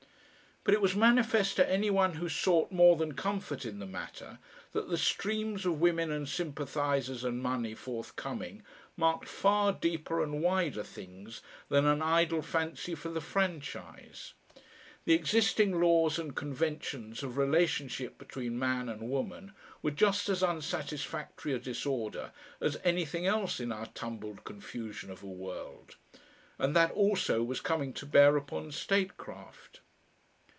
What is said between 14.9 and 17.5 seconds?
The existing laws and conventions of